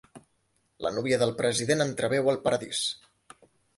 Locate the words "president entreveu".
1.41-2.33